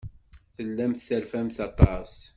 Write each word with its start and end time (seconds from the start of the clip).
Tellamt 0.55 0.99
terfamt 1.07 1.57
aṭas. 1.67 2.13